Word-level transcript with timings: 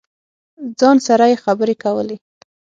ځان 0.79 0.97
سره 1.07 1.25
یې 1.31 1.37
خبرې 1.45 1.75
کولې. 1.83 2.17